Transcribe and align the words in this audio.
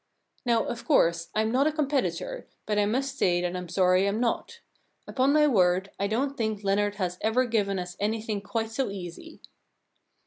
"Now, 0.47 0.63
of 0.65 0.83
course, 0.83 1.27
Fm 1.35 1.51
not 1.51 1.67
a 1.67 1.71
competitor, 1.71 2.47
but 2.65 2.79
I 2.79 2.87
must 2.87 3.19
say 3.19 3.39
that 3.39 3.53
Fm 3.53 3.69
sorry 3.69 4.01
Fm 4.01 4.17
not. 4.17 4.61
Upon 5.07 5.31
my 5.31 5.45
word, 5.47 5.91
I 5.99 6.07
don't 6.07 6.35
think 6.35 6.63
Leonard 6.63 6.95
has 6.95 7.19
ever 7.21 7.45
given 7.45 7.77
us 7.77 7.95
anything 7.99 8.41
quite 8.41 8.71
so 8.71 8.89
easy.' 8.89 9.41